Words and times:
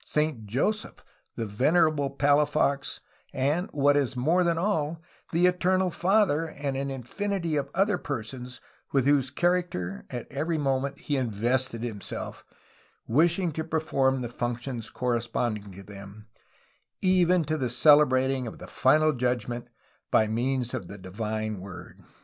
Saint 0.03 0.47
Joseph, 0.47 1.03
the 1.35 1.45
Venerable 1.45 2.09
Palafox, 2.09 3.01
and, 3.35 3.69
what 3.71 3.95
is 3.95 4.15
more 4.15 4.43
than 4.43 4.57
all, 4.57 4.99
the 5.31 5.45
Eternal 5.45 5.91
Father, 5.91 6.45
and 6.47 6.75
an 6.75 6.89
infinity 6.89 7.55
of 7.55 7.69
other 7.75 7.99
persons, 7.99 8.59
with 8.91 9.05
whose 9.05 9.29
character 9.29 10.03
at 10.09 10.25
every 10.31 10.57
moment 10.57 11.01
he 11.01 11.17
invested 11.17 11.83
himself, 11.83 12.43
wishing 13.05 13.51
to 13.51 13.63
perform 13.63 14.23
the 14.23 14.29
functions 14.29 14.89
correspond 14.89 15.57
ing 15.59 15.71
to 15.73 15.83
them, 15.83 16.25
even 17.01 17.43
to 17.43 17.69
celebrating 17.69 18.45
the 18.53 18.65
Final 18.65 19.13
Judgment 19.13 19.67
by 20.09 20.27
means 20.27 20.73
of 20.73 20.87
the 20.87 20.97
Divine 20.97 21.59
Word." 21.59 22.03